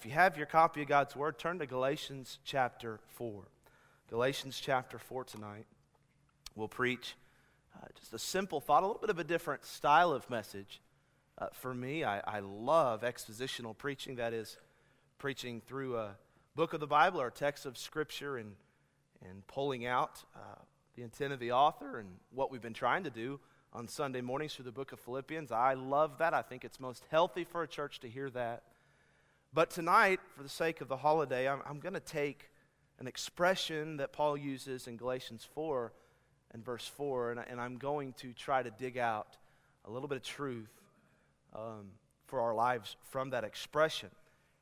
[0.00, 3.42] if you have your copy of God's Word, turn to Galatians chapter 4.
[4.08, 5.66] Galatians chapter 4 tonight.
[6.56, 7.16] We'll preach
[7.76, 10.80] uh, just a simple thought, a little bit of a different style of message.
[11.36, 14.56] Uh, for me, I, I love expositional preaching, that is,
[15.18, 16.16] preaching through a
[16.56, 18.54] book of the Bible or a text of Scripture and,
[19.28, 20.62] and pulling out uh,
[20.96, 23.38] the intent of the author and what we've been trying to do
[23.74, 25.52] on Sunday mornings through the book of Philippians.
[25.52, 26.32] I love that.
[26.32, 28.62] I think it's most healthy for a church to hear that.
[29.52, 32.50] But tonight, for the sake of the holiday, I'm, I'm going to take
[33.00, 35.92] an expression that Paul uses in Galatians 4
[36.52, 39.36] and verse 4, and, and I'm going to try to dig out
[39.84, 40.70] a little bit of truth
[41.52, 41.90] um,
[42.26, 44.10] for our lives from that expression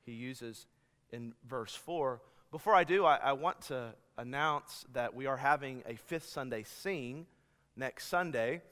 [0.07, 0.67] he uses
[1.11, 2.23] in verse 4.
[2.51, 6.63] Before I do, I, I want to announce that we are having a fifth Sunday
[6.63, 7.27] sing
[7.77, 8.63] next Sunday.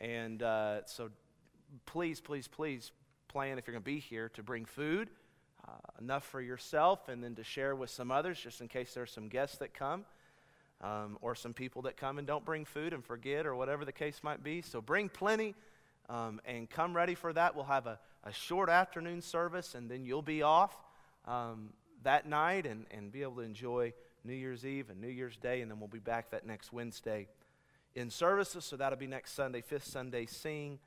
[0.00, 1.10] And uh, so
[1.84, 2.90] please, please, please
[3.28, 5.10] plan if you're going to be here to bring food,
[5.68, 9.12] uh, enough for yourself, and then to share with some others just in case there's
[9.12, 10.04] some guests that come.
[10.80, 13.92] Um, or some people that come and don't bring food and forget, or whatever the
[13.92, 14.62] case might be.
[14.62, 15.56] So bring plenty
[16.08, 17.56] um, and come ready for that.
[17.56, 20.72] We'll have a, a short afternoon service, and then you'll be off
[21.26, 21.70] um,
[22.04, 23.92] that night and, and be able to enjoy
[24.24, 27.26] New Year's Eve and New Year's Day, and then we'll be back that next Wednesday
[27.96, 28.64] in services.
[28.64, 30.78] So that'll be next Sunday, fifth Sunday, sing.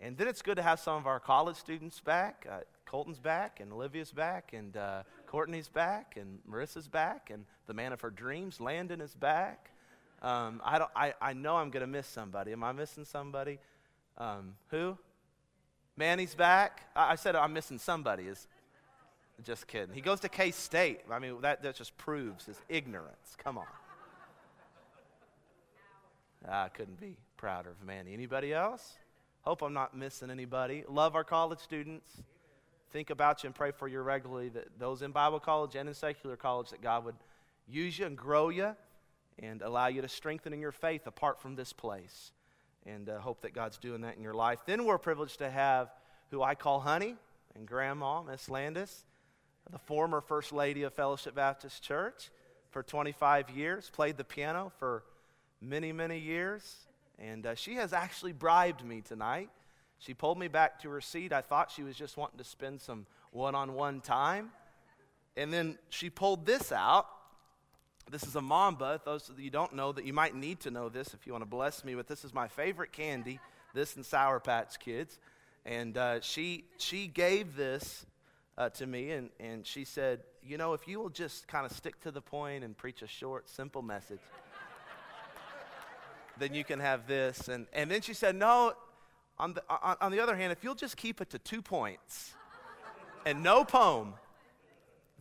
[0.00, 2.46] And then it's good to have some of our college students back.
[2.50, 7.74] Uh, Colton's back, and Olivia's back, and uh, Courtney's back, and Marissa's back, and the
[7.74, 9.70] man of her dreams, Landon, is back.
[10.22, 12.52] Um, I, don't, I, I know I'm going to miss somebody.
[12.52, 13.58] Am I missing somebody?
[14.16, 14.96] Um, who?
[15.96, 16.82] Manny's back.
[16.94, 18.24] I, I, said I'm missing somebody.
[18.24, 18.46] Is
[19.44, 19.94] just kidding.
[19.94, 21.00] He goes to K State.
[21.10, 23.36] I mean, that, that just proves his ignorance.
[23.36, 23.66] Come on.
[26.48, 28.14] I couldn't be prouder of Manny.
[28.14, 28.96] Anybody else?
[29.46, 30.82] Hope I'm not missing anybody.
[30.88, 32.10] Love our college students.
[32.90, 34.48] Think about you and pray for you regularly.
[34.48, 37.14] That those in Bible college and in secular college, that God would
[37.68, 38.74] use you and grow you
[39.38, 42.32] and allow you to strengthen in your faith apart from this place.
[42.86, 44.58] And uh, hope that God's doing that in your life.
[44.66, 45.90] Then we're privileged to have
[46.32, 47.14] who I call Honey
[47.54, 49.04] and Grandma, Miss Landis,
[49.70, 52.30] the former First Lady of Fellowship Baptist Church
[52.70, 55.04] for 25 years, played the piano for
[55.60, 56.85] many, many years.
[57.18, 59.50] And uh, she has actually bribed me tonight.
[59.98, 61.32] She pulled me back to her seat.
[61.32, 64.50] I thought she was just wanting to spend some one on one time.
[65.36, 67.06] And then she pulled this out.
[68.10, 69.00] This is a Mamba.
[69.04, 71.42] Those of you don't know that you might need to know this if you want
[71.42, 73.40] to bless me with this is my favorite candy,
[73.74, 75.18] this and Sour Patch Kids.
[75.64, 78.06] And uh, she, she gave this
[78.56, 81.72] uh, to me, and, and she said, You know, if you will just kind of
[81.72, 84.20] stick to the point and preach a short, simple message
[86.38, 87.48] then you can have this.
[87.48, 88.74] And, and then she said, No,
[89.38, 92.34] on the, on, on the other hand, if you'll just keep it to two points
[93.24, 94.14] and no poem,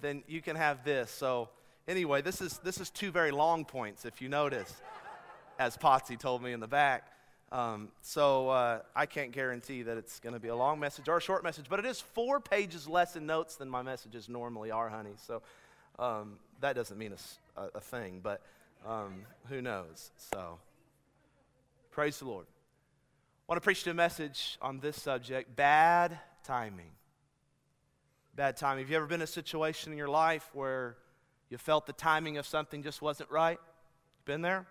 [0.02, 1.10] then you can have this.
[1.12, 1.50] So,
[1.88, 4.74] anyway, this is, this is two very long points, if you notice,
[5.60, 7.12] as Potsy told me in the back.
[7.52, 11.18] Um, so uh, I can't guarantee that it's going to be a long message or
[11.18, 14.72] a short message, but it is four pages less in notes than my messages normally
[14.72, 15.14] are, honey.
[15.26, 15.42] So
[16.00, 18.42] um, that doesn't mean a, a, a thing, but
[18.86, 19.14] um,
[19.48, 20.12] who knows?
[20.18, 20.60] So.
[21.96, 22.46] Praise the Lord.
[22.46, 26.92] I want to preach to a message on this subject bad timing.
[28.36, 28.84] Bad timing.
[28.84, 30.98] Have you ever been in a situation in your life where
[31.50, 33.62] you felt the timing of something just wasn't right?
[34.26, 34.66] Been there?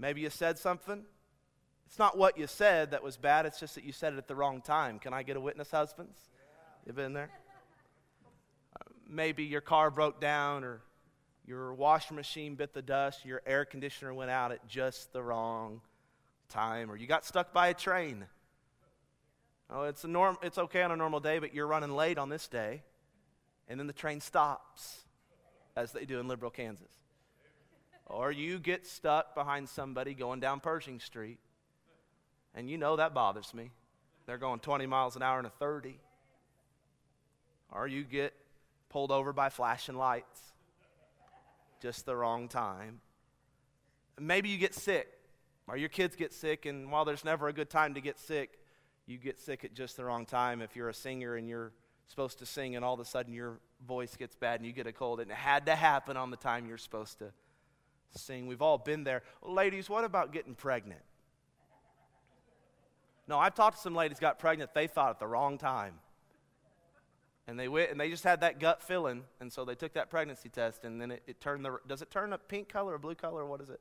[0.00, 1.04] Maybe you said something.
[1.86, 4.26] It's not what you said that was bad, it's just that you said it at
[4.26, 4.98] the wrong time.
[4.98, 6.18] Can I get a witness, husbands?
[6.84, 7.30] You've been there?
[8.74, 10.80] Uh, maybe your car broke down or
[11.46, 15.74] your washing machine bit the dust, your air conditioner went out at just the wrong
[15.74, 15.93] time,
[16.56, 18.26] or you got stuck by a train.
[19.70, 22.28] Oh, it's, a norm, it's okay on a normal day, but you're running late on
[22.28, 22.82] this day,
[23.68, 25.04] and then the train stops,
[25.76, 26.86] as they do in Liberal, Kansas.
[28.06, 31.38] Or you get stuck behind somebody going down Pershing Street,
[32.54, 33.70] and you know that bothers me.
[34.26, 35.98] They're going 20 miles an hour and a 30.
[37.72, 38.32] Or you get
[38.90, 40.40] pulled over by flashing lights,
[41.82, 43.00] just the wrong time.
[44.20, 45.08] Maybe you get sick
[45.66, 48.58] or your kids get sick, and while there's never a good time to get sick,
[49.06, 50.62] you get sick at just the wrong time.
[50.62, 51.72] If you're a singer and you're
[52.06, 54.86] supposed to sing, and all of a sudden your voice gets bad and you get
[54.86, 57.32] a cold, and it had to happen on the time you're supposed to
[58.12, 58.46] sing.
[58.46, 59.22] We've all been there.
[59.42, 61.02] Ladies, what about getting pregnant?
[63.26, 65.94] No, I've talked to some ladies got pregnant, they thought at the wrong time.
[67.46, 70.08] And they went and they just had that gut feeling, and so they took that
[70.08, 72.98] pregnancy test, and then it, it turned the does it turn a pink color or
[72.98, 73.80] blue color or what is it?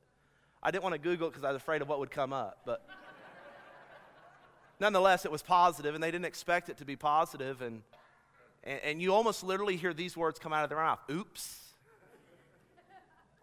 [0.65, 2.59] I didn't want to Google it because I was afraid of what would come up.
[2.65, 2.81] But
[4.79, 7.61] nonetheless, it was positive, and they didn't expect it to be positive.
[7.61, 7.81] And,
[8.63, 11.59] and, and you almost literally hear these words come out of their mouth Oops.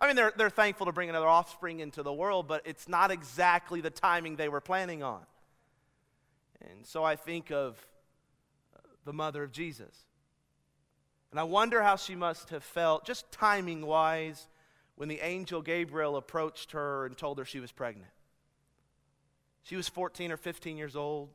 [0.02, 3.10] I mean, they're, they're thankful to bring another offspring into the world, but it's not
[3.10, 5.20] exactly the timing they were planning on.
[6.62, 7.76] And so I think of
[9.04, 9.94] the mother of Jesus.
[11.30, 14.48] And I wonder how she must have felt, just timing wise,
[15.00, 18.10] when the angel Gabriel approached her and told her she was pregnant.
[19.62, 21.30] She was 14 or 15 years old.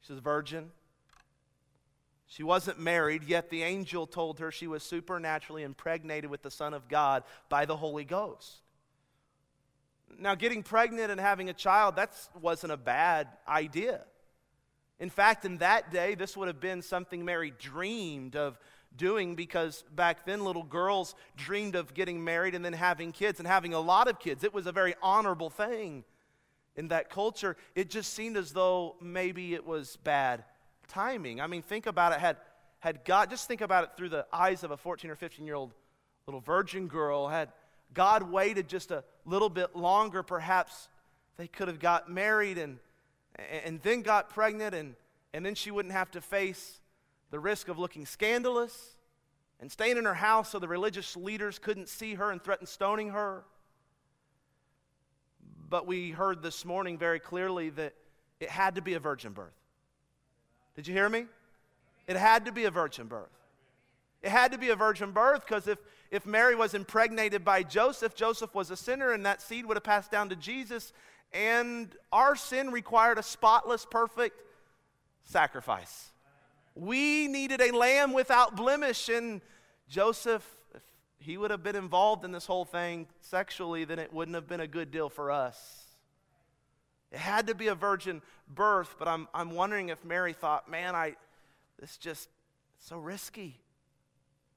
[0.00, 0.72] She was a virgin.
[2.26, 6.74] She wasn't married, yet the angel told her she was supernaturally impregnated with the Son
[6.74, 8.62] of God by the Holy Ghost.
[10.18, 12.10] Now, getting pregnant and having a child, that
[12.42, 14.00] wasn't a bad idea.
[14.98, 18.58] In fact, in that day, this would have been something Mary dreamed of
[18.96, 23.46] doing because back then little girls dreamed of getting married and then having kids and
[23.46, 24.44] having a lot of kids.
[24.44, 26.04] It was a very honorable thing
[26.76, 27.56] in that culture.
[27.74, 30.44] It just seemed as though maybe it was bad
[30.88, 31.40] timing.
[31.40, 32.20] I mean, think about it.
[32.20, 32.36] Had,
[32.80, 35.54] had God, just think about it through the eyes of a 14 or 15 year
[35.54, 35.72] old
[36.26, 37.28] little virgin girl.
[37.28, 37.50] Had
[37.94, 40.88] God waited just a little bit longer, perhaps
[41.36, 42.78] they could have got married and,
[43.64, 44.94] and then got pregnant, and,
[45.32, 46.79] and then she wouldn't have to face
[47.30, 48.96] the risk of looking scandalous
[49.60, 53.10] and staying in her house so the religious leaders couldn't see her and threaten stoning
[53.10, 53.44] her.
[55.68, 57.94] But we heard this morning very clearly that
[58.40, 59.54] it had to be a virgin birth.
[60.74, 61.26] Did you hear me?
[62.06, 63.28] It had to be a virgin birth.
[64.22, 65.78] It had to be a virgin birth because if,
[66.10, 69.84] if Mary was impregnated by Joseph, Joseph was a sinner, and that seed would have
[69.84, 70.92] passed down to Jesus.
[71.32, 74.42] And our sin required a spotless, perfect
[75.24, 76.09] sacrifice.
[76.80, 79.42] We needed a lamb without blemish, and
[79.86, 80.42] Joseph,
[80.74, 80.80] if
[81.18, 84.60] he would have been involved in this whole thing sexually, then it wouldn't have been
[84.60, 85.84] a good deal for us.
[87.12, 90.94] It had to be a virgin birth, but I'm, I'm wondering if Mary thought, man,
[90.94, 91.16] I,
[91.78, 92.30] this just
[92.78, 93.60] so risky.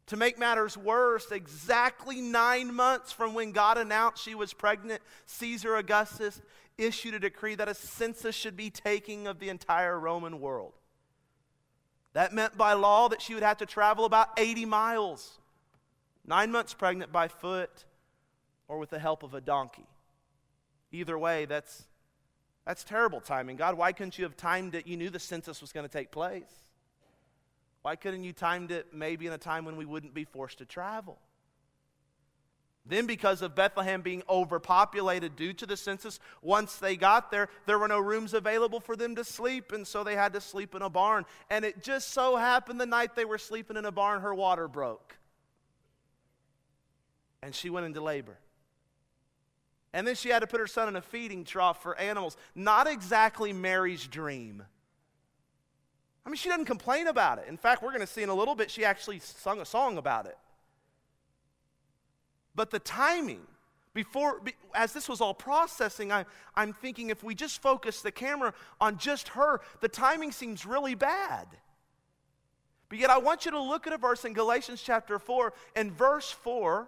[0.06, 5.76] To make matters worse, exactly nine months from when God announced she was pregnant, Caesar
[5.76, 6.42] Augustus
[6.78, 10.72] issued a decree that a census should be taken of the entire Roman world.
[12.14, 15.40] That meant by law that she would have to travel about 80 miles,
[16.26, 17.86] nine months pregnant by foot
[18.68, 19.88] or with the help of a donkey.
[20.92, 21.86] Either way, that's
[22.66, 23.58] that's terrible timing.
[23.58, 24.88] God, why couldn't you have timed it?
[24.88, 26.52] You knew the census was going to take place.
[27.82, 30.66] Why couldn't you timed it maybe in a time when we wouldn't be forced to
[30.66, 31.20] travel?
[32.86, 37.80] Then, because of Bethlehem being overpopulated due to the census, once they got there, there
[37.80, 40.82] were no rooms available for them to sleep, and so they had to sleep in
[40.82, 41.26] a barn.
[41.50, 44.68] And it just so happened the night they were sleeping in a barn, her water
[44.68, 45.16] broke.
[47.42, 48.38] And she went into labor.
[49.94, 52.36] And then she had to put her son in a feeding trough for animals.
[52.54, 54.64] Not exactly Mary's dream.
[56.26, 57.46] I mean, she doesn't complain about it.
[57.48, 59.98] In fact, we're going to see in a little bit, she actually sung a song
[59.98, 60.38] about it.
[62.56, 63.42] But the timing,
[63.94, 64.42] before,
[64.74, 68.98] as this was all processing, I, I'm thinking if we just focus the camera on
[68.98, 71.48] just her, the timing seems really bad.
[72.90, 75.92] But yet, I want you to look at a verse in Galatians chapter 4, and
[75.92, 76.88] verse 4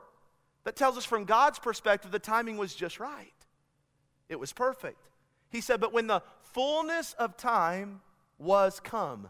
[0.63, 3.31] that tells us from God's perspective the timing was just right.
[4.29, 5.09] It was perfect.
[5.49, 8.01] He said, But when the fullness of time
[8.37, 9.29] was come,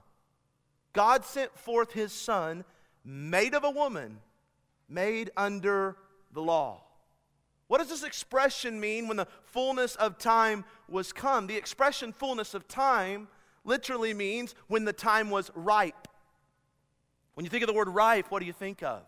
[0.94, 2.64] God sent forth his son,
[3.04, 4.20] made of a woman,
[4.88, 5.98] made under
[6.36, 6.84] the law.
[7.68, 11.48] What does this expression mean when the fullness of time was come?
[11.48, 13.28] The expression fullness of time
[13.64, 16.08] literally means when the time was ripe.
[17.34, 19.02] When you think of the word ripe, what do you think of?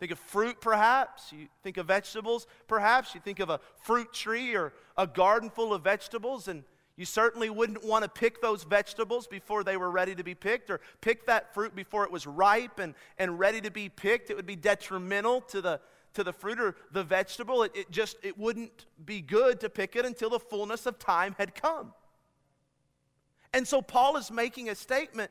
[0.00, 1.30] Think of fruit, perhaps.
[1.30, 3.14] You think of vegetables, perhaps.
[3.14, 6.64] You think of a fruit tree or a garden full of vegetables, and
[7.00, 10.68] you certainly wouldn't want to pick those vegetables before they were ready to be picked,
[10.68, 14.28] or pick that fruit before it was ripe and, and ready to be picked.
[14.28, 15.80] It would be detrimental to the,
[16.12, 17.62] to the fruit or the vegetable.
[17.62, 21.34] It, it just it wouldn't be good to pick it until the fullness of time
[21.38, 21.94] had come.
[23.54, 25.30] And so Paul is making a statement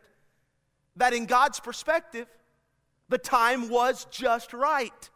[0.95, 2.25] that in God's perspective,
[3.09, 5.09] the time was just right.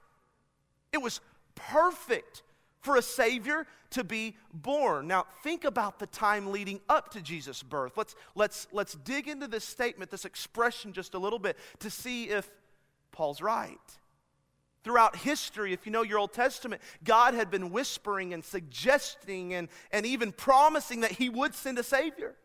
[0.92, 1.20] It was
[1.56, 2.44] perfect
[2.84, 5.08] for a Savior to be born.
[5.08, 7.98] Now, think about the time leading up to Jesus' birth.
[7.98, 12.26] Let's, let's, let's dig into this statement, this expression, just a little bit to see
[12.26, 12.50] if
[13.12, 13.80] Paul's right.
[14.84, 19.70] Throughout history, if you know your Old Testament, God had been whispering and suggesting and,
[19.92, 22.36] and even promising that He would send a Savior.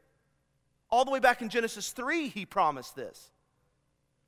[0.89, 3.31] All the way back in Genesis 3, He promised this.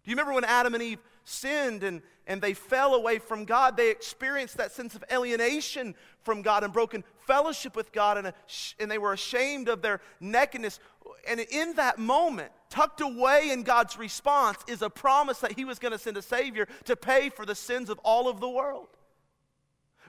[0.02, 3.76] Do you remember when Adam and Eve sinned and, and they fell away from God?
[3.76, 8.34] They experienced that sense of alienation from God and broken fellowship with God and, a,
[8.78, 10.78] and they were ashamed of their nakedness.
[11.28, 15.80] And in that moment, tucked away in God's response, is a promise that He was
[15.80, 18.86] going to send a Savior to pay for the sins of all of the world.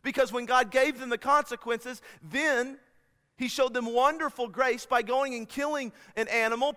[0.03, 2.77] Because when God gave them the consequences, then
[3.35, 6.75] He showed them wonderful grace by going and killing an animal,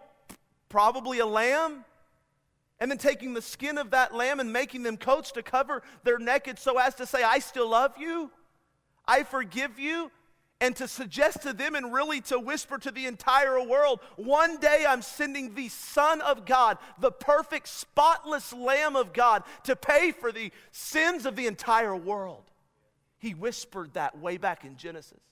[0.70, 1.84] probably a lamb,
[2.84, 6.18] and then taking the skin of that lamb and making them coats to cover their
[6.18, 8.30] naked so as to say, I still love you,
[9.08, 10.10] I forgive you,
[10.60, 14.84] and to suggest to them and really to whisper to the entire world, one day
[14.86, 20.30] I'm sending the Son of God, the perfect, spotless Lamb of God, to pay for
[20.30, 22.50] the sins of the entire world.
[23.16, 25.22] He whispered that way back in Genesis.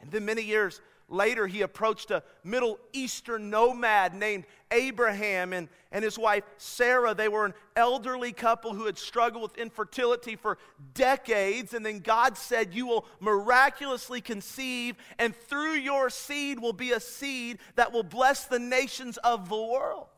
[0.00, 6.04] And then many years later, he approached a Middle Eastern nomad named Abraham and, and
[6.04, 7.14] his wife Sarah.
[7.14, 10.58] They were an elderly couple who had struggled with infertility for
[10.94, 11.72] decades.
[11.74, 17.00] And then God said, You will miraculously conceive, and through your seed will be a
[17.00, 20.08] seed that will bless the nations of the world.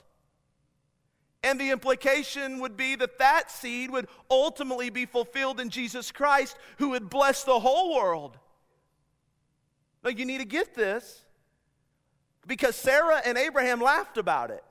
[1.42, 6.56] And the implication would be that that seed would ultimately be fulfilled in Jesus Christ,
[6.78, 8.36] who would bless the whole world.
[10.02, 11.22] Now, you need to get this
[12.46, 14.64] because Sarah and Abraham laughed about it,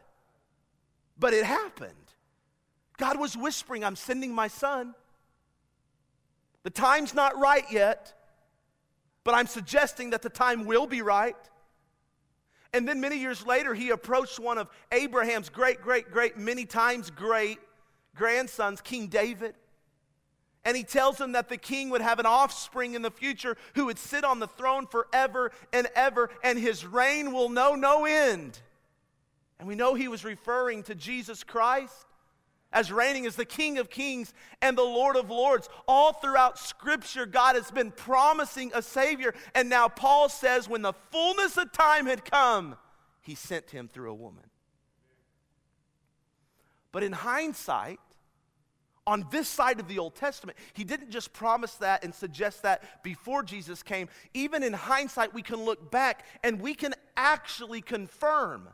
[1.17, 1.93] but it happened.
[2.97, 4.95] God was whispering, I'm sending my son.
[6.63, 8.13] The time's not right yet,
[9.23, 11.35] but I'm suggesting that the time will be right.
[12.73, 17.09] And then many years later, he approached one of Abraham's great, great, great, many times
[17.09, 17.59] great
[18.15, 19.55] grandsons, King David.
[20.65, 23.85] And he tells him that the king would have an offspring in the future who
[23.85, 28.59] would sit on the throne forever and ever, and his reign will know no end.
[29.57, 32.05] And we know he was referring to Jesus Christ
[32.71, 35.67] as reigning as the King of Kings and the Lord of Lords.
[35.87, 39.33] All throughout Scripture, God has been promising a Savior.
[39.55, 42.77] And now Paul says, when the fullness of time had come,
[43.21, 44.43] he sent him through a woman.
[46.91, 47.99] But in hindsight,
[49.09, 53.03] on this side of the Old Testament, he didn't just promise that and suggest that
[53.03, 54.07] before Jesus came.
[54.35, 58.69] Even in hindsight, we can look back and we can actually confirm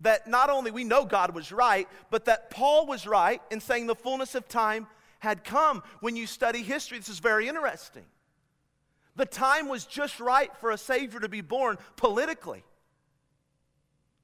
[0.00, 3.88] that not only we know God was right, but that Paul was right in saying
[3.88, 4.86] the fullness of time
[5.18, 5.82] had come.
[5.98, 8.04] When you study history, this is very interesting.
[9.16, 12.62] The time was just right for a Savior to be born politically.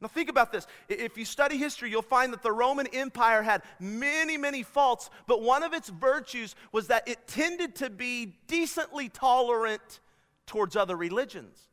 [0.00, 0.66] Now, think about this.
[0.88, 5.42] If you study history, you'll find that the Roman Empire had many, many faults, but
[5.42, 10.00] one of its virtues was that it tended to be decently tolerant
[10.46, 11.68] towards other religions.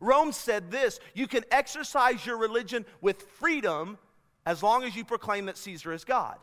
[0.00, 3.98] Rome said this you can exercise your religion with freedom
[4.46, 6.36] as long as you proclaim that Caesar is God.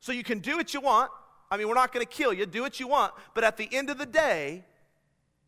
[0.00, 1.10] So you can do what you want.
[1.50, 3.12] I mean, we're not going to kill you, do what you want.
[3.34, 4.64] But at the end of the day,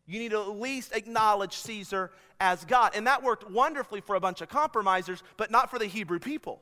[0.09, 2.95] you need to at least acknowledge Caesar as God.
[2.95, 6.61] And that worked wonderfully for a bunch of compromisers, but not for the Hebrew people.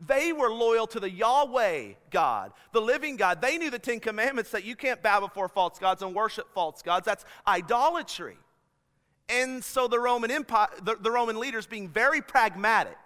[0.00, 3.42] They were loyal to the Yahweh God, the living God.
[3.42, 6.82] They knew the Ten Commandments that you can't bow before false gods and worship false
[6.82, 7.04] gods.
[7.04, 8.36] That's idolatry.
[9.28, 12.96] And so the Roman Empire, the, the Roman leaders, being very pragmatic,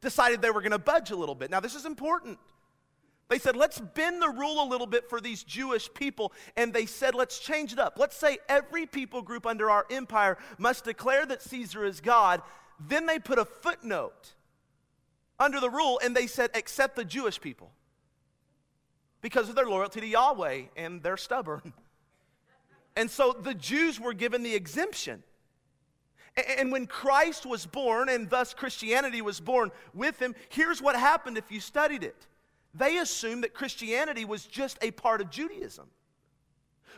[0.00, 1.50] decided they were going to budge a little bit.
[1.50, 2.38] Now, this is important.
[3.28, 6.32] They said, let's bend the rule a little bit for these Jewish people.
[6.56, 7.94] And they said, let's change it up.
[7.98, 12.42] Let's say every people group under our empire must declare that Caesar is God.
[12.78, 14.34] Then they put a footnote
[15.40, 17.72] under the rule and they said, except the Jewish people
[19.22, 21.72] because of their loyalty to Yahweh and they're stubborn.
[22.98, 25.22] And so the Jews were given the exemption.
[26.58, 31.36] And when Christ was born, and thus Christianity was born with him, here's what happened
[31.36, 32.26] if you studied it.
[32.76, 35.88] They assumed that Christianity was just a part of Judaism.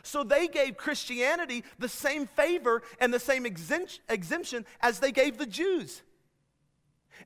[0.03, 5.45] So they gave Christianity the same favor and the same exemption as they gave the
[5.45, 6.01] Jews.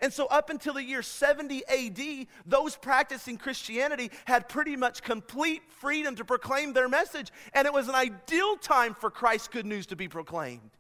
[0.02, 5.62] And so, up until the year 70 AD, those practicing Christianity had pretty much complete
[5.70, 7.32] freedom to proclaim their message.
[7.54, 10.72] And it was an ideal time for Christ's good news to be proclaimed.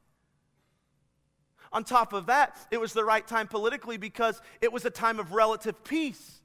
[1.71, 5.19] On top of that, it was the right time politically because it was a time
[5.19, 6.42] of relative peace.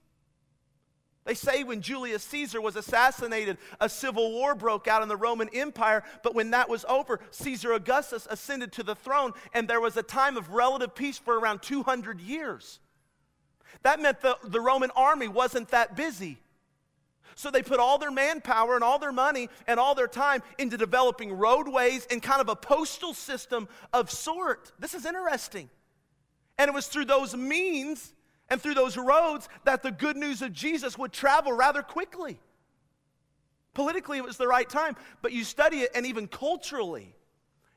[1.29, 5.51] They say when Julius Caesar was assassinated, a civil war broke out in the Roman
[5.53, 6.03] Empire.
[6.23, 10.03] But when that was over, Caesar Augustus ascended to the throne, and there was a
[10.03, 12.81] time of relative peace for around 200 years.
[13.83, 16.39] That meant the, the Roman army wasn't that busy.
[17.35, 20.79] So they put all their manpower and all their money and all their time into
[20.79, 24.73] developing roadways and kind of a postal system of sort.
[24.79, 25.69] This is interesting.
[26.57, 28.15] And it was through those means
[28.50, 32.38] and through those roads that the good news of Jesus would travel rather quickly.
[33.75, 37.14] Politically, it was the right time, but you study it, and even culturally,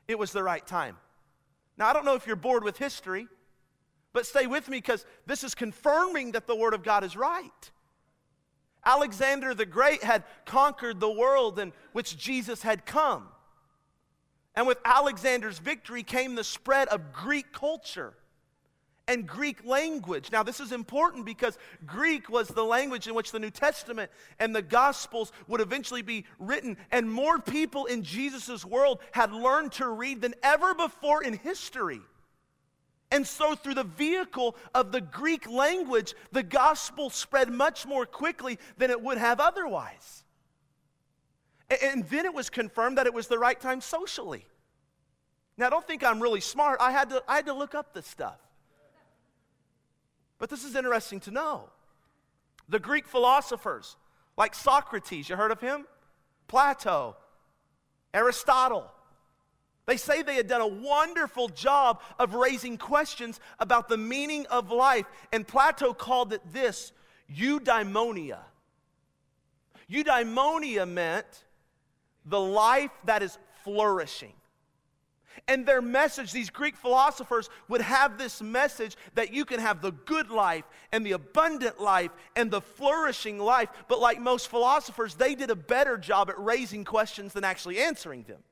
[0.08, 0.96] it was the right time.
[1.76, 3.28] Now, I don't know if you're bored with history,
[4.12, 7.70] but stay with me because this is confirming that the Word of God is right.
[8.84, 13.28] Alexander the Great had conquered the world in which Jesus had come.
[14.54, 18.14] And with Alexander's victory came the spread of Greek culture
[19.12, 20.32] and Greek language.
[20.32, 24.56] Now, this is important because Greek was the language in which the New Testament and
[24.56, 29.86] the Gospels would eventually be written, and more people in Jesus' world had learned to
[29.86, 32.00] read than ever before in history.
[33.10, 38.58] And so, through the vehicle of the Greek language, the gospel spread much more quickly
[38.78, 40.24] than it would have otherwise.
[41.82, 44.46] And then it was confirmed that it was the right time socially.
[45.58, 46.78] Now, don't think I'm really smart.
[46.80, 48.38] I had to, I had to look up this stuff.
[50.42, 51.68] But this is interesting to know.
[52.68, 53.94] The Greek philosophers,
[54.36, 55.86] like Socrates, you heard of him?
[56.48, 57.16] Plato,
[58.12, 58.90] Aristotle.
[59.86, 64.72] They say they had done a wonderful job of raising questions about the meaning of
[64.72, 65.06] life.
[65.32, 66.90] And Plato called it this
[67.32, 68.40] eudaimonia.
[69.88, 71.44] Eudaimonia meant
[72.24, 74.32] the life that is flourishing.
[75.48, 79.92] And their message, these Greek philosophers would have this message that you can have the
[79.92, 83.68] good life and the abundant life and the flourishing life.
[83.88, 88.24] But like most philosophers, they did a better job at raising questions than actually answering
[88.24, 88.42] them.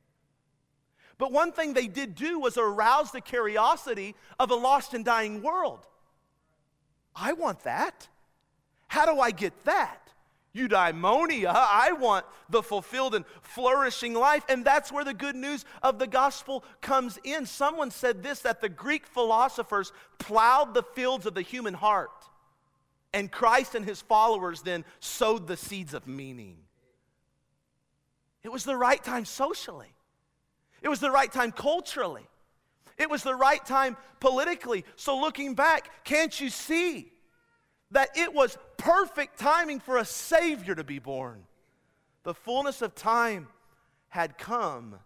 [1.19, 5.43] But one thing they did do was arouse the curiosity of a lost and dying
[5.43, 5.87] world.
[7.15, 8.09] I want that.
[8.89, 10.00] How do I get that?
[10.55, 11.53] Eudaimonia.
[11.55, 14.45] I want the fulfilled and flourishing life.
[14.49, 17.47] And that's where the good news of the gospel comes in.
[17.47, 22.11] Someone said this that the Greek philosophers plowed the fields of the human heart,
[23.13, 26.57] and Christ and his followers then sowed the seeds of meaning.
[28.43, 29.95] It was the right time socially,
[30.83, 32.27] it was the right time culturally,
[32.99, 34.85] it was the right time politically.
[34.97, 37.13] So, looking back, can't you see?
[37.93, 41.45] that it was perfect timing for a Savior to be born.
[42.23, 43.49] The fullness of time
[44.09, 44.97] had come.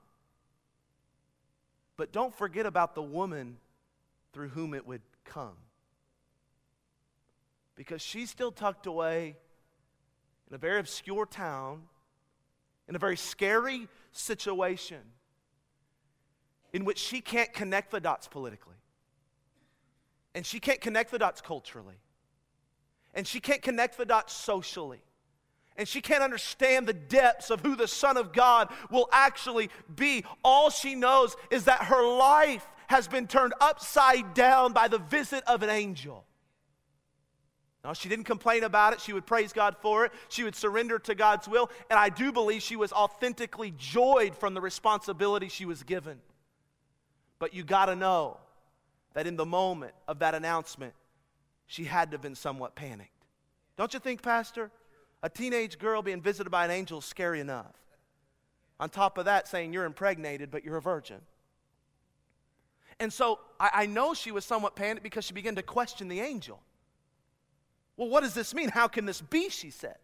[1.97, 3.59] But don't forget about the woman
[4.33, 5.57] through whom it would come.
[7.77, 9.37] Because she's still tucked away
[10.49, 11.83] in a very obscure town,
[12.89, 15.01] in a very scary situation,
[16.73, 18.77] in which she can't connect the dots politically,
[20.35, 21.97] and she can't connect the dots culturally
[23.15, 25.03] and she can't connect the dots socially.
[25.77, 30.25] And she can't understand the depths of who the Son of God will actually be.
[30.45, 35.43] All she knows is that her life has been turned upside down by the visit
[35.47, 36.25] of an angel.
[37.83, 39.01] Now, she didn't complain about it.
[39.01, 40.13] She would praise God for it.
[40.29, 41.71] She would surrender to God's will.
[41.91, 46.21] And I do believe she was authentically joyed from the responsibility she was given.
[47.39, 48.39] But you got to know
[49.13, 50.95] that in the moment of that announcement,
[51.67, 53.11] she had to have been somewhat panicked.
[53.77, 54.71] Don't you think, Pastor?
[55.23, 57.75] A teenage girl being visited by an angel is scary enough.
[58.79, 61.21] On top of that, saying you're impregnated, but you're a virgin.
[63.01, 66.21] And so I, I know she was somewhat panicked because she began to question the
[66.21, 66.61] angel.
[67.97, 68.69] Well, what does this mean?
[68.69, 69.49] How can this be?
[69.49, 69.97] She said.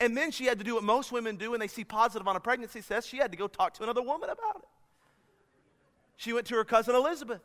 [0.00, 2.36] And then she had to do what most women do when they see positive on
[2.36, 3.08] a pregnancy test.
[3.08, 4.68] She had to go talk to another woman about it.
[6.16, 7.40] She went to her cousin Elizabeth.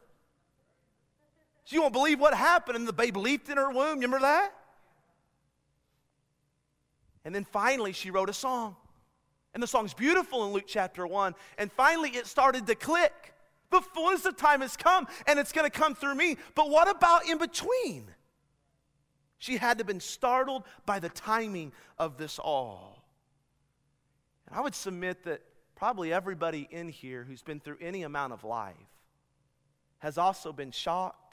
[1.70, 4.02] She won't believe what happened, and the baby leaped in her womb.
[4.02, 4.52] You remember that?
[7.24, 8.76] And then finally, she wrote a song.
[9.54, 11.36] And the song's beautiful in Luke chapter 1.
[11.60, 13.36] And finally, it started to click.
[13.70, 16.38] The fullness of time has come, and it's going to come through me.
[16.56, 18.08] But what about in between?
[19.38, 23.04] She had to have been startled by the timing of this all.
[24.48, 25.44] And I would submit that
[25.76, 28.74] probably everybody in here who's been through any amount of life
[30.00, 31.29] has also been shocked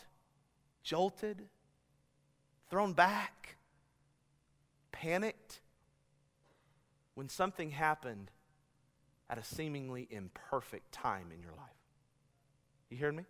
[0.87, 1.43] jolted,
[2.71, 3.57] thrown back,
[4.93, 5.61] panicked
[7.17, 8.31] when something happened
[9.29, 11.67] at a seemingly imperfect time in your life.
[12.89, 13.25] You hearing me?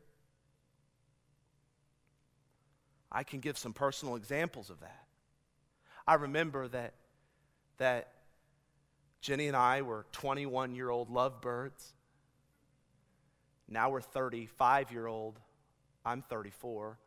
[3.11, 5.07] I can give some personal examples of that.
[6.07, 6.93] I remember that,
[7.79, 8.13] that
[9.23, 11.95] Jenny and I were 21 year old lovebirds.
[13.67, 15.41] Now we're 35 year old.
[16.05, 16.99] I'm 34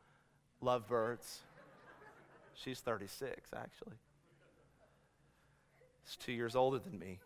[0.61, 1.39] lovebirds.
[2.55, 3.95] She's 36, actually.
[6.05, 7.19] She's two years older than me.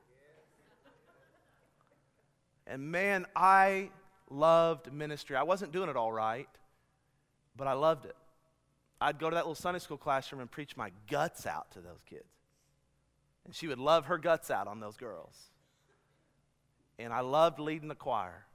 [2.67, 3.89] And man, I
[4.30, 5.36] loved ministry.
[5.36, 6.48] I wasn't doing it all right,
[7.56, 8.15] but I loved it.
[9.02, 12.02] I'd go to that little Sunday school classroom and preach my guts out to those
[12.10, 12.24] kids.
[13.46, 15.36] And she would love her guts out on those girls.
[16.98, 18.46] And I loved leading the choir.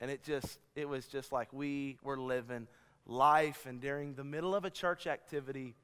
[0.00, 2.66] And it just, it was just like we were living
[3.06, 3.66] life.
[3.66, 5.74] And during the middle of a church activity,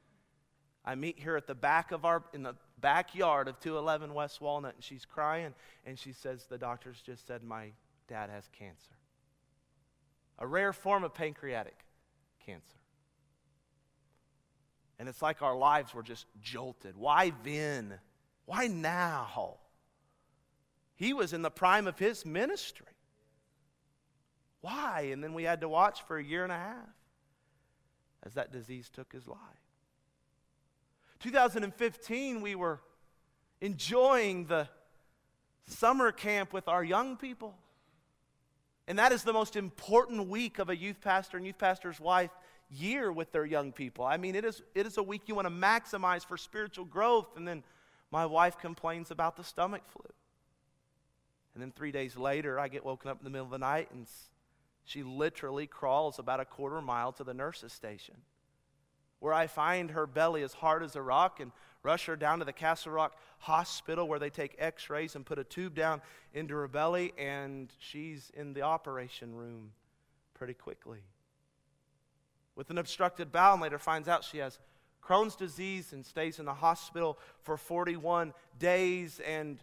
[0.85, 4.75] I meet her at the back of our, in the backyard of 211 West Walnut,
[4.75, 5.55] and she's crying.
[5.87, 7.73] And she says, The doctors just said my
[8.09, 8.97] dad has cancer,
[10.39, 11.79] a rare form of pancreatic
[12.45, 12.77] cancer.
[14.99, 16.97] And it's like our lives were just jolted.
[16.97, 17.95] Why then?
[18.45, 19.57] Why now?
[20.95, 22.87] He was in the prime of his ministry.
[24.61, 25.09] Why?
[25.13, 26.89] And then we had to watch for a year and a half
[28.25, 29.39] as that disease took his life.
[31.21, 32.81] 2015, we were
[33.61, 34.69] enjoying the
[35.67, 37.55] summer camp with our young people.
[38.89, 42.31] And that is the most important week of a youth pastor and youth pastor's wife
[42.69, 44.05] year with their young people.
[44.05, 47.37] I mean, it is, it is a week you want to maximize for spiritual growth.
[47.37, 47.63] And then
[48.11, 50.05] my wife complains about the stomach flu.
[51.55, 53.89] And then three days later, I get woken up in the middle of the night
[53.93, 54.07] and
[54.85, 58.17] she literally crawls about a quarter mile to the nurse's station
[59.23, 61.53] where I find her belly as hard as a rock and
[61.85, 65.39] rush her down to the Castle Rock Hospital where they take x rays and put
[65.39, 66.03] a tube down
[66.35, 69.71] into her belly, and she's in the operation room
[70.35, 70.99] pretty quickly.
[72.57, 74.59] With an obstructed bowel, and later finds out she has
[75.05, 79.63] Crohn's disease and stays in the hospital for 41 days, and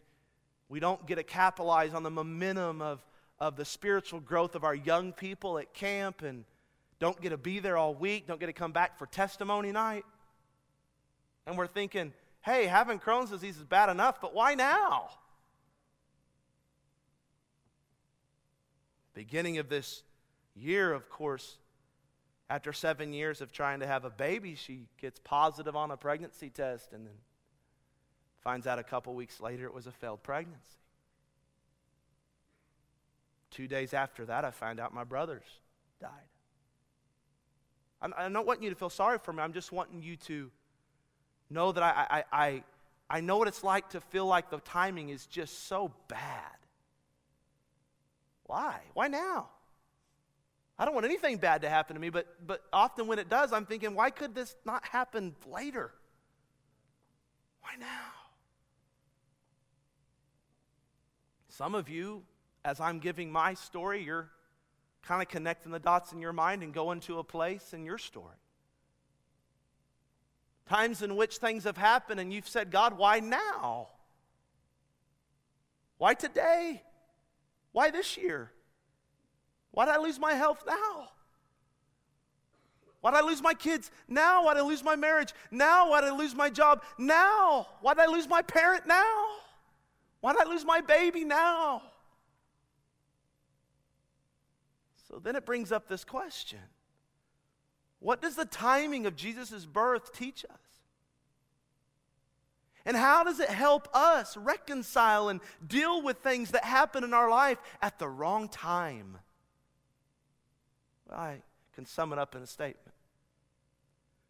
[0.69, 3.05] we don't get to capitalize on the momentum of,
[3.39, 6.43] of the spiritual growth of our young people at camp and
[6.99, 10.03] don't get to be there all week, don't get to come back for testimony night.
[11.47, 15.09] And we're thinking, hey, having Crohn's disease is bad enough, but why now?
[19.13, 20.03] Beginning of this
[20.55, 21.57] year, of course,
[22.49, 26.49] after seven years of trying to have a baby, she gets positive on a pregnancy
[26.49, 27.13] test and then
[28.43, 30.78] finds out a couple weeks later it was a failed pregnancy.
[33.51, 35.45] Two days after that, I find out my brothers
[35.99, 36.11] died.
[38.01, 39.41] I'm, I don't wanting you to feel sorry for me.
[39.41, 40.51] I'm just wanting you to
[41.49, 42.63] know that I, I, I,
[43.09, 46.55] I know what it's like to feel like the timing is just so bad.
[48.45, 48.79] Why?
[48.93, 49.49] Why now?
[50.77, 53.51] I don't want anything bad to happen to me, but, but often when it does,
[53.51, 55.91] I'm thinking, why could this not happen later?
[57.61, 57.85] Why now?
[61.49, 62.23] Some of you,
[62.63, 64.29] as I'm giving my story, you're
[65.01, 67.97] kind of connecting the dots in your mind and going to a place in your
[67.97, 68.35] story.
[70.67, 73.87] Times in which things have happened and you've said, God, why now?
[75.97, 76.83] Why today?
[77.71, 78.51] Why this year?
[79.71, 81.09] Why did I lose my health now?
[83.01, 83.91] Why did I lose my kids?
[84.07, 84.45] Now?
[84.45, 85.33] Why did I lose my marriage?
[85.51, 85.89] Now?
[85.89, 86.83] Why did I lose my job?
[86.97, 87.67] Now?
[87.81, 88.85] Why did I lose my parent?
[88.85, 89.25] Now?
[90.19, 91.23] Why did I lose my baby?
[91.23, 91.81] Now?
[95.09, 96.59] So then it brings up this question
[97.99, 100.59] What does the timing of Jesus' birth teach us?
[102.85, 107.29] And how does it help us reconcile and deal with things that happen in our
[107.29, 109.17] life at the wrong time?
[111.07, 111.41] Well, I
[111.75, 112.95] can sum it up in a statement.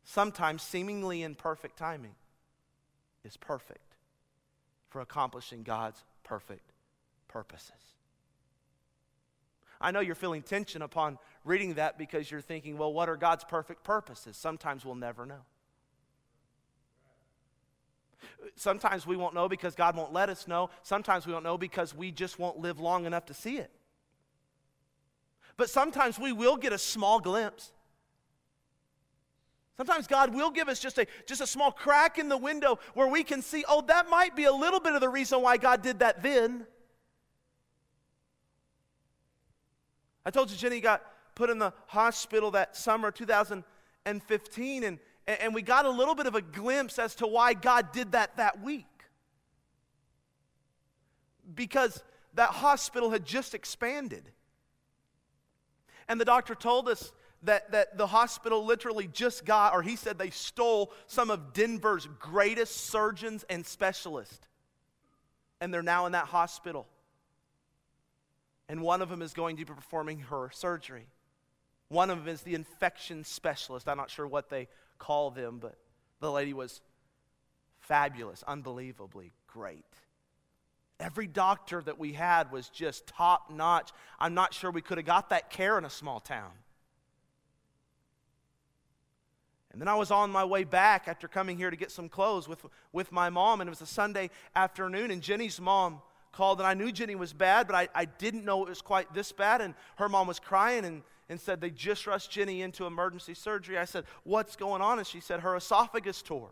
[0.04, 2.16] Sometimes seemingly imperfect timing
[3.24, 3.96] is perfect
[4.90, 6.72] for accomplishing God's perfect
[7.28, 7.99] purposes.
[9.82, 13.44] I know you're feeling tension upon reading that because you're thinking, well, what are God's
[13.46, 14.36] perfect purposes?
[14.36, 15.46] Sometimes we'll never know.
[18.56, 20.70] Sometimes we won't know because God won't let us know.
[20.84, 23.72] Sometimes we won't know because we just won't live long enough to see it.
[25.56, 27.72] But sometimes we will get a small glimpse.
[29.78, 33.08] Sometimes God will give us just a, just a small crack in the window where
[33.08, 35.82] we can see, oh, that might be a little bit of the reason why God
[35.82, 36.66] did that then.
[40.30, 41.02] I told you Jenny got
[41.34, 46.36] put in the hospital that summer 2015, and, and we got a little bit of
[46.36, 48.86] a glimpse as to why God did that that week.
[51.56, 52.04] Because
[52.36, 54.30] that hospital had just expanded.
[56.08, 57.12] And the doctor told us
[57.42, 62.08] that, that the hospital literally just got, or he said they stole some of Denver's
[62.20, 64.48] greatest surgeons and specialists.
[65.60, 66.86] And they're now in that hospital
[68.70, 71.08] and one of them is going to be performing her surgery.
[71.90, 73.90] One of them is the infection specialist.
[73.90, 74.68] I'm not sure what they
[75.00, 75.76] call them, but
[76.20, 76.82] the lady was
[77.80, 79.84] fabulous, unbelievably great.
[81.00, 83.92] Every doctor that we had was just top notch.
[84.20, 86.52] I'm not sure we could have got that care in a small town.
[89.72, 92.48] And then I was on my way back after coming here to get some clothes
[92.48, 96.68] with, with my mom, and it was a Sunday afternoon, and Jenny's mom called, and
[96.68, 99.62] I knew Jenny was bad, but I, I didn't know it was quite this bad,
[99.62, 103.78] and her mom was crying and, and said they just rushed Jenny into emergency surgery.
[103.78, 105.00] I said, What's going on?
[105.00, 106.52] And she said, Her esophagus tore.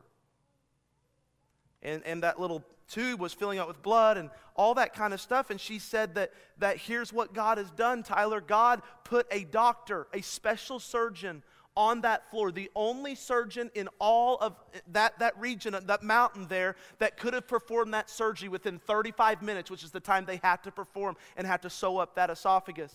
[1.82, 5.22] And, and that little tube was filling up with blood and all that kind of
[5.22, 5.50] stuff.
[5.50, 8.42] And she said that, that here's what God has done, Tyler.
[8.42, 11.44] God put a doctor, a special surgeon
[11.78, 14.56] on that floor, the only surgeon in all of
[14.92, 19.70] that, that region, that mountain there, that could have performed that surgery within 35 minutes,
[19.70, 22.94] which is the time they had to perform and had to sew up that esophagus.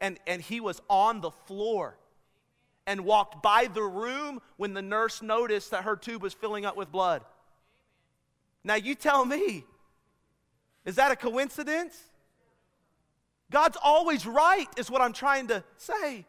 [0.00, 1.98] And, and he was on the floor
[2.86, 6.76] and walked by the room when the nurse noticed that her tube was filling up
[6.76, 7.22] with blood.
[8.64, 9.64] Now, you tell me,
[10.86, 11.98] is that a coincidence?
[13.50, 16.24] God's always right, is what I'm trying to say.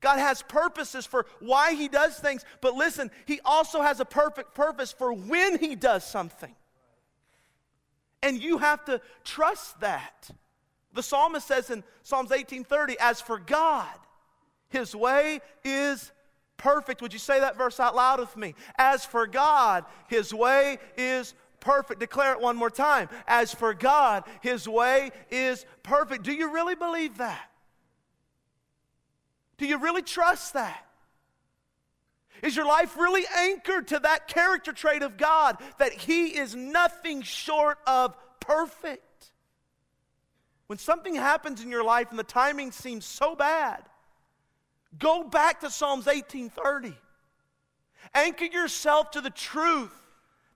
[0.00, 4.54] God has purposes for why He does things, but listen, He also has a perfect
[4.54, 6.54] purpose for when He does something.
[8.22, 10.30] And you have to trust that.
[10.92, 13.94] The psalmist says in Psalms 18:30, as for God,
[14.68, 16.12] His way is
[16.56, 17.00] perfect.
[17.02, 18.54] Would you say that verse out loud with me?
[18.76, 22.00] As for God, His way is perfect.
[22.00, 23.08] Declare it one more time.
[23.26, 26.24] As for God, His way is perfect.
[26.24, 27.49] Do you really believe that?
[29.60, 30.86] Do you really trust that?
[32.42, 37.20] Is your life really anchored to that character trait of God that He is nothing
[37.20, 39.32] short of perfect?
[40.66, 43.82] When something happens in your life and the timing seems so bad,
[44.98, 46.96] go back to Psalms 18:30.
[48.14, 49.92] Anchor yourself to the truth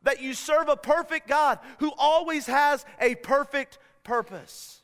[0.02, 4.80] that you serve a perfect God who always has a perfect purpose.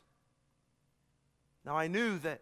[1.65, 2.41] Now I knew that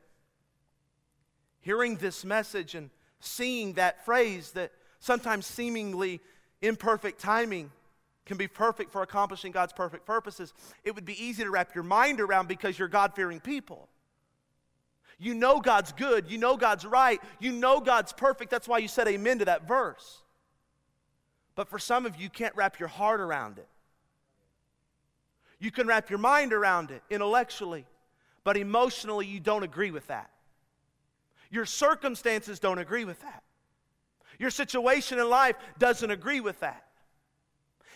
[1.61, 6.21] hearing this message and seeing that phrase that sometimes seemingly
[6.61, 7.71] imperfect timing
[8.25, 11.83] can be perfect for accomplishing God's perfect purposes, it would be easy to wrap your
[11.83, 13.89] mind around because you're God fearing people.
[15.17, 18.51] You know God's good, you know God's right, you know God's perfect.
[18.51, 20.19] That's why you said amen to that verse.
[21.55, 23.67] But for some of you, you can't wrap your heart around it.
[25.59, 27.85] You can wrap your mind around it intellectually,
[28.45, 30.29] but emotionally, you don't agree with that.
[31.49, 33.43] Your circumstances don't agree with that.
[34.37, 36.85] Your situation in life doesn't agree with that.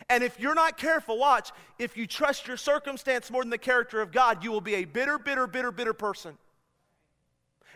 [0.10, 4.02] And if you're not careful, watch, if you trust your circumstance more than the character
[4.02, 6.38] of God, you will be a bitter, bitter, bitter, bitter person.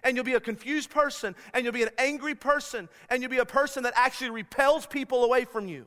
[0.03, 3.37] And you'll be a confused person, and you'll be an angry person, and you'll be
[3.37, 5.85] a person that actually repels people away from you.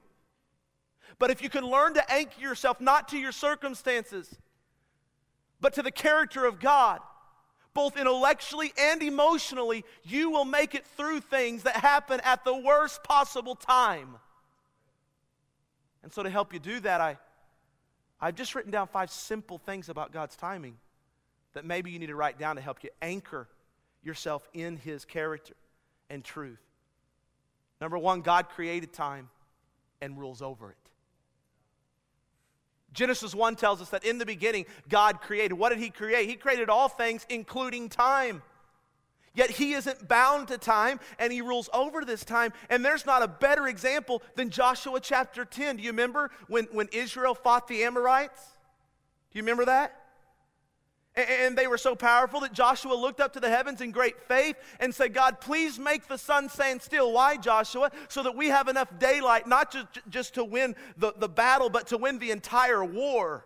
[1.19, 4.35] But if you can learn to anchor yourself not to your circumstances,
[5.61, 7.01] but to the character of God,
[7.75, 13.03] both intellectually and emotionally, you will make it through things that happen at the worst
[13.05, 14.17] possible time.
[16.03, 17.19] And so, to help you do that, I,
[18.21, 20.77] I've just written down five simple things about God's timing
[21.53, 23.49] that maybe you need to write down to help you anchor
[24.03, 25.55] yourself in His character
[26.09, 26.61] and truth.
[27.81, 29.29] Number one, God created time
[30.01, 30.77] and rules over it.
[32.93, 35.55] Genesis 1 tells us that in the beginning, God created.
[35.55, 36.29] What did He create?
[36.29, 38.43] He created all things, including time.
[39.35, 42.53] Yet He isn't bound to time, and He rules over this time.
[42.69, 45.77] And there's not a better example than Joshua chapter 10.
[45.77, 48.41] Do you remember when, when Israel fought the Amorites?
[49.31, 50.00] Do you remember that?
[51.17, 54.55] And they were so powerful that Joshua looked up to the heavens in great faith
[54.79, 57.13] and said, God, please make the sun stand still.
[57.13, 57.91] Why, Joshua?
[58.09, 61.89] So that we have enough daylight, not just, just to win the, the battle, but
[61.89, 63.45] to win the entire war.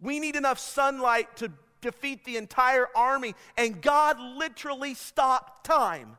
[0.00, 3.36] We need enough sunlight to defeat the entire army.
[3.56, 6.18] And God literally stopped time.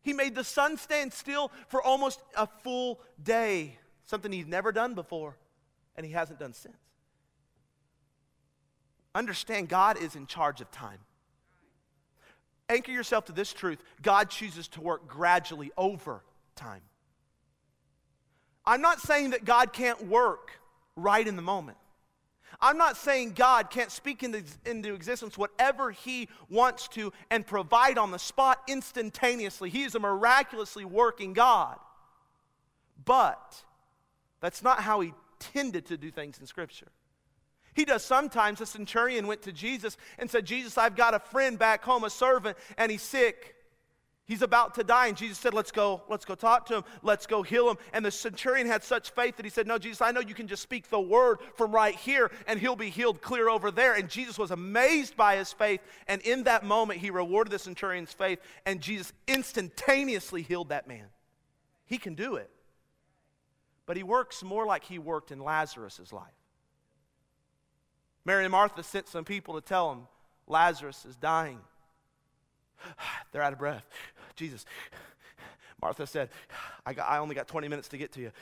[0.00, 4.94] He made the sun stand still for almost a full day, something he'd never done
[4.94, 5.36] before,
[5.96, 6.76] and he hasn't done since.
[9.14, 10.98] Understand God is in charge of time.
[12.68, 16.22] Anchor yourself to this truth God chooses to work gradually over
[16.56, 16.80] time.
[18.66, 20.52] I'm not saying that God can't work
[20.96, 21.76] right in the moment.
[22.60, 27.98] I'm not saying God can't speak into, into, existence whatever He wants to and provide
[27.98, 29.70] on the spot instantaneously.
[29.70, 31.78] He is a miraculously working God.
[33.04, 33.62] But
[34.40, 36.88] that's not how He tended to do things in Scripture.
[37.74, 38.60] He does sometimes.
[38.60, 42.10] A centurion went to Jesus and said, Jesus, I've got a friend back home, a
[42.10, 43.54] servant, and he's sick.
[44.26, 47.26] He's about to die, and Jesus said, Let's go, let's go talk to him, let's
[47.26, 47.76] go heal him.
[47.92, 50.48] And the centurion had such faith that he said, No, Jesus, I know you can
[50.48, 53.92] just speak the word from right here, and he'll be healed clear over there.
[53.92, 58.14] And Jesus was amazed by his faith, and in that moment, he rewarded the centurion's
[58.14, 61.06] faith, and Jesus instantaneously healed that man.
[61.84, 62.50] He can do it.
[63.84, 66.32] But he works more like he worked in Lazarus's life.
[68.24, 70.06] Mary and Martha sent some people to tell him
[70.46, 71.60] Lazarus is dying.
[73.32, 73.84] They're out of breath.
[74.36, 74.64] Jesus,
[75.80, 76.30] Martha said,
[76.86, 78.32] I, got, I only got 20 minutes to get to you,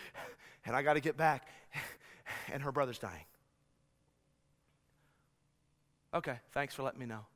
[0.64, 1.46] and I got to get back,
[2.52, 3.24] and her brother's dying.
[6.14, 7.26] Okay, thanks for letting me know.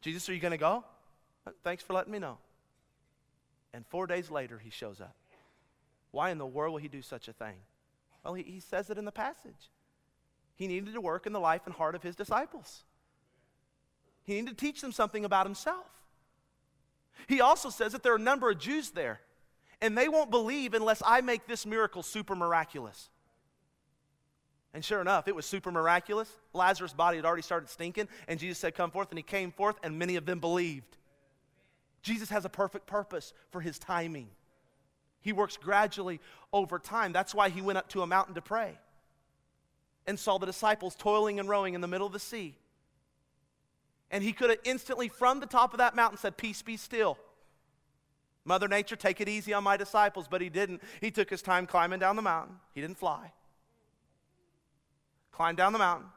[0.00, 0.84] Jesus, are you going to go?
[1.62, 2.38] Thanks for letting me know.
[3.72, 5.14] And four days later, he shows up.
[6.10, 7.56] Why in the world will he do such a thing?
[8.24, 9.70] Well, he, he says it in the passage.
[10.58, 12.82] He needed to work in the life and heart of his disciples.
[14.24, 15.86] He needed to teach them something about himself.
[17.28, 19.20] He also says that there are a number of Jews there,
[19.80, 23.08] and they won't believe unless I make this miracle super miraculous.
[24.74, 26.28] And sure enough, it was super miraculous.
[26.52, 29.76] Lazarus' body had already started stinking, and Jesus said, Come forth, and he came forth,
[29.84, 30.96] and many of them believed.
[32.02, 34.28] Jesus has a perfect purpose for his timing.
[35.20, 36.20] He works gradually
[36.52, 37.12] over time.
[37.12, 38.76] That's why he went up to a mountain to pray
[40.08, 42.56] and saw the disciples toiling and rowing in the middle of the sea.
[44.10, 47.18] And he could have instantly, from the top of that mountain, said, Peace be still.
[48.46, 50.26] Mother Nature, take it easy on my disciples.
[50.26, 50.82] But he didn't.
[51.02, 52.56] He took his time climbing down the mountain.
[52.74, 53.32] He didn't fly.
[55.30, 56.08] Climbed down the mountain.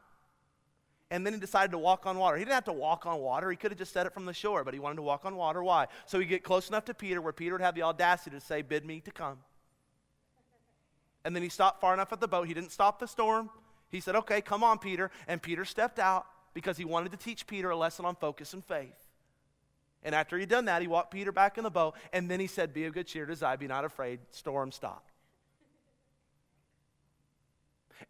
[1.10, 2.38] And then he decided to walk on water.
[2.38, 3.50] He didn't have to walk on water.
[3.50, 5.36] He could have just said it from the shore, but he wanted to walk on
[5.36, 5.62] water.
[5.62, 5.88] Why?
[6.06, 8.62] So he'd get close enough to Peter where Peter would have the audacity to say,
[8.62, 9.36] Bid me to come.
[11.26, 12.48] And then he stopped far enough at the boat.
[12.48, 13.50] He didn't stop the storm.
[13.92, 15.10] He said, Okay, come on, Peter.
[15.28, 18.64] And Peter stepped out because he wanted to teach Peter a lesson on focus and
[18.64, 18.96] faith.
[20.02, 22.48] And after he'd done that, he walked Peter back in the boat, and then he
[22.48, 24.18] said, Be of good cheer, Desire, be not afraid.
[24.30, 25.06] Storm stop.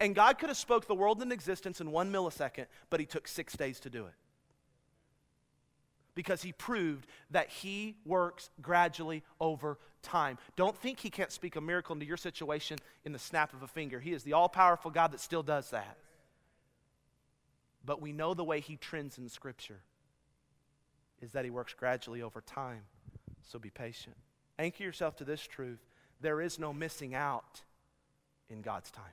[0.01, 3.29] And God could have spoke the world into existence in one millisecond, but he took
[3.29, 4.15] six days to do it.
[6.15, 10.37] Because he proved that he works gradually over time.
[10.57, 13.67] Don't think he can't speak a miracle into your situation in the snap of a
[13.67, 13.99] finger.
[13.99, 15.97] He is the all powerful God that still does that
[17.85, 19.81] but we know the way he trends in Scripture
[21.21, 22.83] is that he works gradually over time.
[23.43, 24.17] So be patient.
[24.59, 25.81] Anchor yourself to this truth
[26.21, 27.63] there is no missing out
[28.49, 29.05] in God's time.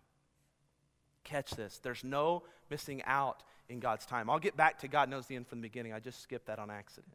[1.23, 1.79] Catch this.
[1.79, 4.29] There's no missing out in God's time.
[4.29, 5.93] I'll get back to God knows the end from the beginning.
[5.93, 7.13] I just skipped that on accident.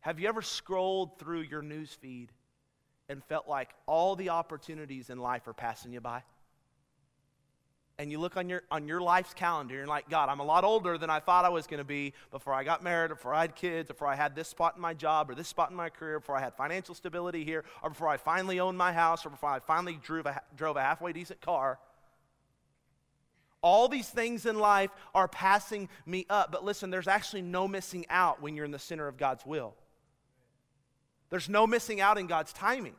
[0.00, 2.32] Have you ever scrolled through your news feed
[3.08, 6.22] and felt like all the opportunities in life are passing you by?
[7.98, 10.44] and you look on your on your life's calendar and you're like god i'm a
[10.44, 13.14] lot older than i thought i was going to be before i got married or
[13.14, 15.48] before i had kids or before i had this spot in my job or this
[15.48, 18.78] spot in my career before i had financial stability here or before i finally owned
[18.78, 21.78] my house or before i finally drove a, drove a halfway decent car
[23.62, 28.04] all these things in life are passing me up but listen there's actually no missing
[28.10, 29.74] out when you're in the center of god's will
[31.30, 32.94] there's no missing out in god's timing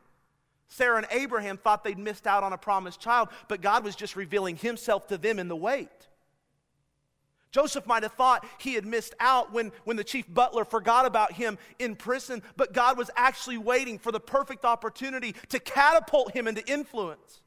[0.68, 4.16] Sarah and Abraham thought they'd missed out on a promised child, but God was just
[4.16, 5.88] revealing himself to them in the wait.
[7.52, 11.30] Joseph might have thought he had missed out when, when the chief butler forgot about
[11.30, 16.48] him in prison, but God was actually waiting for the perfect opportunity to catapult him
[16.48, 17.42] into influence.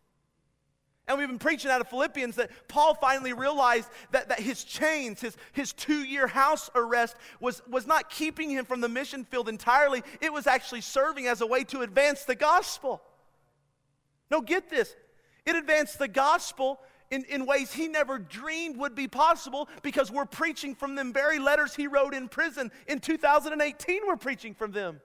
[1.08, 5.22] And we've been preaching out of Philippians that Paul finally realized that, that his chains,
[5.22, 9.48] his, his two year house arrest, was, was not keeping him from the mission field
[9.48, 10.04] entirely.
[10.20, 13.02] It was actually serving as a way to advance the gospel.
[14.30, 14.94] No, get this.
[15.46, 20.26] It advanced the gospel in, in ways he never dreamed would be possible because we're
[20.26, 22.70] preaching from them very letters he wrote in prison.
[22.86, 25.00] In 2018, we're preaching from them.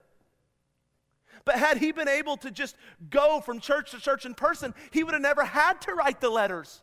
[1.45, 2.75] But had he been able to just
[3.09, 6.29] go from church to church in person, he would have never had to write the
[6.29, 6.81] letters.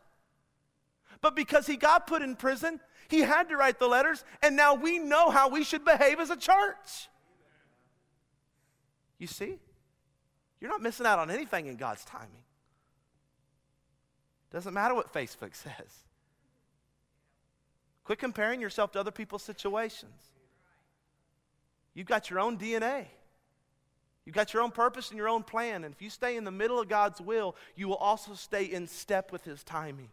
[1.19, 4.73] But because he got put in prison, he had to write the letters, and now
[4.75, 7.09] we know how we should behave as a church.
[9.17, 9.59] You see?
[10.59, 12.43] You're not missing out on anything in God's timing.
[14.51, 16.03] Doesn't matter what Facebook says.
[18.03, 20.21] Quit comparing yourself to other people's situations.
[21.93, 23.07] You've got your own DNA.
[24.25, 25.83] You've got your own purpose and your own plan.
[25.83, 28.87] And if you stay in the middle of God's will, you will also stay in
[28.87, 30.09] step with His timing.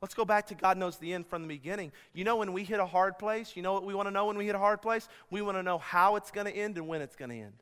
[0.00, 1.92] Let's go back to God knows the end from the beginning.
[2.12, 4.26] You know, when we hit a hard place, you know what we want to know
[4.26, 5.08] when we hit a hard place?
[5.30, 7.54] We want to know how it's going to end and when it's going to end.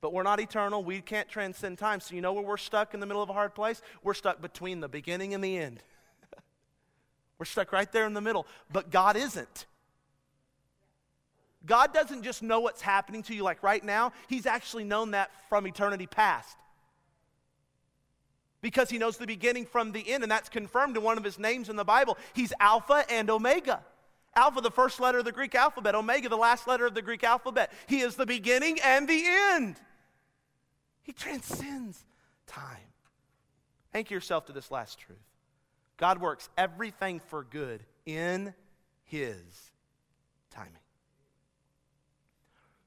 [0.00, 0.84] But we're not eternal.
[0.84, 2.00] We can't transcend time.
[2.00, 3.80] So, you know where we're stuck in the middle of a hard place?
[4.02, 5.80] We're stuck between the beginning and the end.
[7.38, 8.46] we're stuck right there in the middle.
[8.72, 9.66] But God isn't.
[11.66, 15.30] God doesn't just know what's happening to you like right now, He's actually known that
[15.48, 16.56] from eternity past.
[18.60, 21.38] Because He knows the beginning from the end, and that's confirmed in one of His
[21.38, 22.18] names in the Bible.
[22.34, 23.82] He's Alpha and Omega.
[24.36, 27.22] Alpha, the first letter of the Greek alphabet, Omega, the last letter of the Greek
[27.22, 27.72] alphabet.
[27.86, 29.76] He is the beginning and the end.
[31.02, 32.04] He transcends
[32.46, 32.78] time.
[33.92, 35.18] Anchor yourself to this last truth
[35.96, 38.52] God works everything for good in
[39.04, 39.70] His
[40.50, 40.83] timing.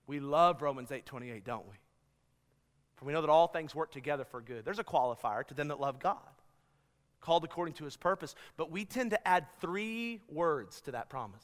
[0.08, 1.76] We love Romans 8 28, don't we?
[2.96, 4.66] For we know that all things work together for good.
[4.66, 6.18] There's a qualifier to them that love God,
[7.22, 8.34] called according to his purpose.
[8.56, 11.44] But we tend to add three words to that promise.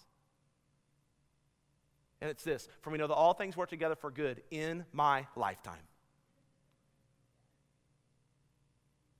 [2.22, 5.28] And it's this For we know that all things work together for good in my
[5.36, 5.76] lifetime.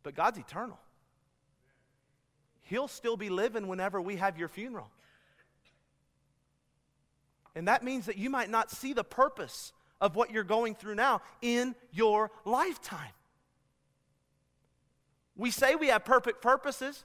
[0.02, 0.80] But God's eternal.
[2.62, 4.90] He'll still be living whenever we have your funeral.
[7.56, 10.96] And that means that you might not see the purpose of what you're going through
[10.96, 13.12] now in your lifetime.
[15.36, 17.04] We say we have perfect purposes,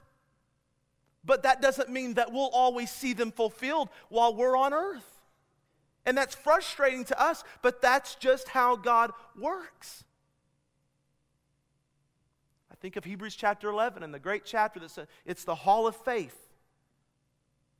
[1.23, 5.21] but that doesn't mean that we'll always see them fulfilled while we're on earth.
[6.05, 10.03] And that's frustrating to us, but that's just how God works.
[12.71, 15.87] I think of Hebrews chapter 11 and the great chapter that says it's the hall
[15.87, 16.48] of faith.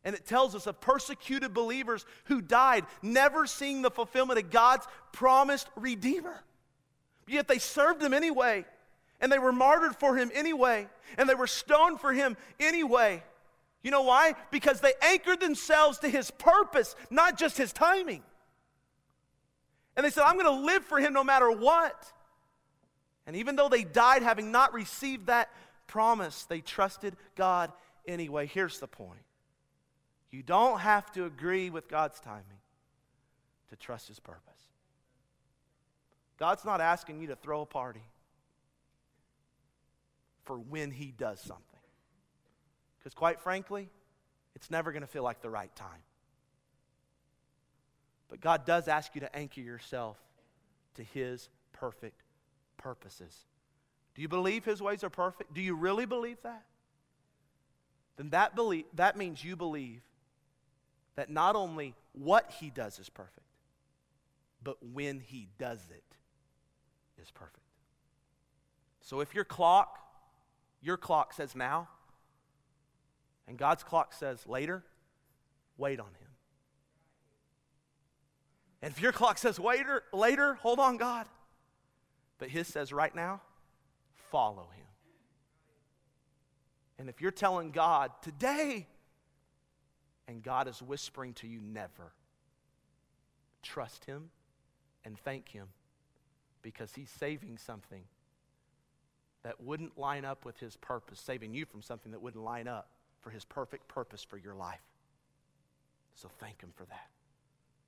[0.03, 4.87] And it tells us of persecuted believers who died, never seeing the fulfillment of God's
[5.11, 6.43] promised Redeemer.
[7.27, 8.65] Yet they served him anyway,
[9.19, 10.87] and they were martyred for him anyway,
[11.17, 13.23] and they were stoned for him anyway.
[13.83, 14.35] You know why?
[14.51, 18.23] Because they anchored themselves to his purpose, not just his timing.
[19.95, 22.11] And they said, I'm going to live for him no matter what.
[23.27, 25.49] And even though they died having not received that
[25.87, 27.71] promise, they trusted God
[28.07, 28.47] anyway.
[28.47, 29.19] Here's the point
[30.31, 32.43] you don't have to agree with God's timing
[33.69, 34.43] to trust His purpose.
[36.37, 38.03] God's not asking you to throw a party
[40.43, 41.63] for when He does something.
[42.97, 43.89] Because, quite frankly,
[44.55, 46.03] it's never going to feel like the right time.
[48.29, 50.17] But God does ask you to anchor yourself
[50.95, 52.21] to His perfect
[52.77, 53.45] purposes.
[54.15, 55.53] Do you believe His ways are perfect?
[55.53, 56.63] Do you really believe that?
[58.17, 60.01] Then that, believe, that means you believe
[61.19, 63.45] that not only what he does is perfect,
[64.63, 66.15] but when he does it
[67.21, 67.59] is perfect.
[69.01, 69.99] So if your clock,
[70.81, 71.89] your clock says now,
[73.49, 74.85] and God's clock says later,
[75.77, 76.29] wait on him.
[78.81, 81.27] And if your clock says later, later, hold on, God.
[82.37, 83.41] But his says right now,
[84.31, 84.85] follow him.
[86.97, 88.87] And if you're telling God, today,
[90.29, 92.13] and God is whispering to you never.
[93.63, 94.29] Trust Him
[95.03, 95.69] and thank Him
[96.61, 98.03] because He's saving something
[99.41, 102.89] that wouldn't line up with His purpose, saving you from something that wouldn't line up
[103.21, 104.83] for His perfect purpose for your life.
[106.13, 107.09] So thank Him for that.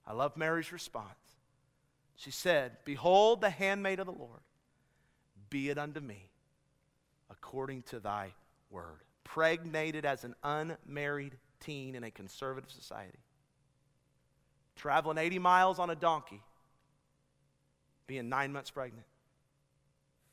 [0.08, 1.38] I love Mary's response.
[2.16, 4.42] She said, Behold the handmaid of the Lord,
[5.52, 6.32] be it unto me
[7.30, 8.34] according to thy
[8.72, 9.04] word.
[9.24, 13.20] Pregnated as an unmarried teen in a conservative society.
[14.76, 16.42] Traveling 80 miles on a donkey,
[18.08, 19.06] being nine months pregnant,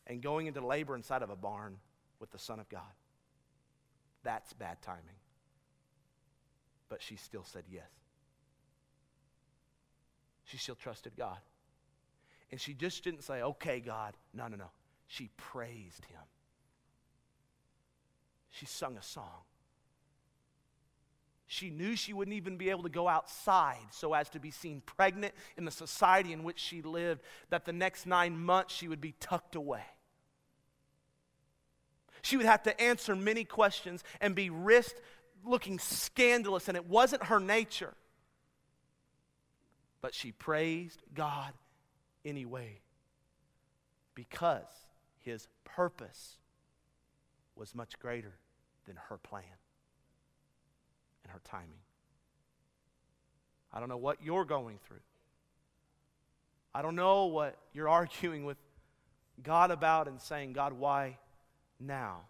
[0.07, 1.77] and going into labor inside of a barn
[2.19, 2.83] with the Son of God.
[4.25, 5.03] That's bad timing.
[6.89, 7.91] But she still said yes.
[10.45, 11.39] She still trusted God.
[12.51, 14.15] And she just didn't say, okay, God.
[14.33, 14.71] No, no, no.
[15.07, 16.21] She praised him.
[18.51, 19.45] She sung a song.
[21.51, 24.83] She knew she wouldn't even be able to go outside so as to be seen
[24.85, 29.01] pregnant in the society in which she lived, that the next nine months she would
[29.01, 29.83] be tucked away.
[32.21, 35.01] She would have to answer many questions and be risked
[35.43, 37.95] looking scandalous, and it wasn't her nature.
[40.03, 41.55] But she praised God
[42.27, 42.83] anyway
[44.15, 44.67] because
[45.25, 46.37] his purpose
[47.57, 48.35] was much greater
[48.85, 49.45] than her plan
[51.29, 51.81] and her timing.
[53.73, 55.01] I don't know what you're going through.
[56.75, 58.57] I don't know what you're arguing with
[59.43, 61.19] God about and saying, God, why
[61.79, 62.21] now?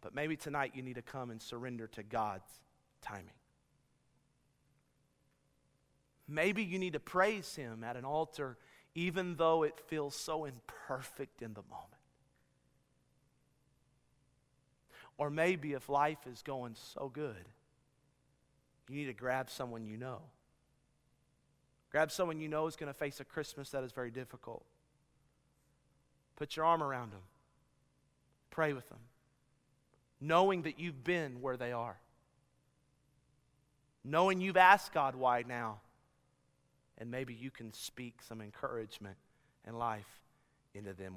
[0.00, 2.50] But maybe tonight you need to come and surrender to God's
[3.00, 3.24] timing.
[6.28, 8.56] Maybe you need to praise Him at an altar,
[8.94, 11.88] even though it feels so imperfect in the moment.
[15.16, 17.48] Or maybe if life is going so good,
[18.88, 20.20] you need to grab someone you know
[21.94, 24.64] Grab someone you know is going to face a Christmas that is very difficult.
[26.34, 27.20] Put your arm around them.
[28.50, 28.98] Pray with them,
[30.20, 31.96] knowing that you've been where they are,
[34.04, 35.78] knowing you've asked God why now,
[36.98, 39.16] and maybe you can speak some encouragement
[39.64, 40.18] and life
[40.74, 41.16] into them.